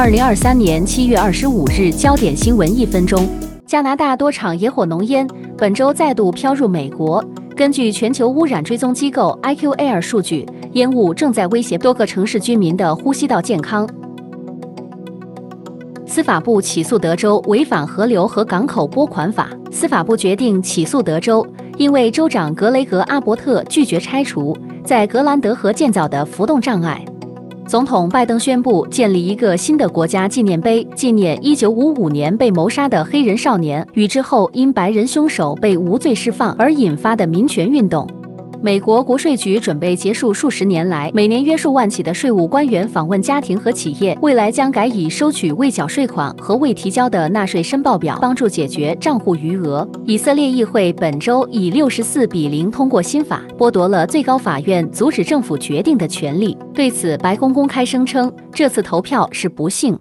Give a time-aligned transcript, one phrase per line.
[0.00, 3.28] 二零二三年七月二十五日，焦点新闻一分钟：
[3.66, 7.22] 加拿大多场野火浓烟本周再度飘入美国。
[7.56, 13.88] 根据全球污染追踪机构 IQAir 数据，烟雾正在威胁多个城市居民的呼吸道健康。
[16.06, 19.50] 司法部起诉德州违反河流和港口拨款法。
[19.72, 21.44] 司法部决定起诉德州，
[21.76, 27.04] 因为州长格雷格阿伯特拒绝拆除在格兰德河建造的浮动障碍。
[27.68, 38.08] 总统拜登宣布建立一个新的国家纪念碑，纪念1955年被谋杀的黑人少年与之后因白人凶手被无罪释放而引发的民权运动。
[38.60, 49.88] 美国国税局准备结束数十年来每年约数万起的税务官员访问家庭和企业，未来将改以收取未缴税款和未提交的纳税申报表帮助解决账户余额。
[50.04, 56.56] 以色列议会本周以六十四比零通过新法，剥夺了最高法院阻止政府决定的权利。
[56.74, 59.96] 对此，白宫公开声称，这次投票是不幸。